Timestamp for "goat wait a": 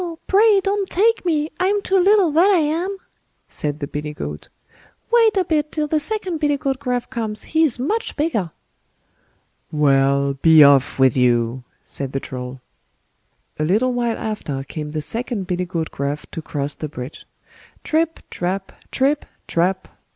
4.15-5.43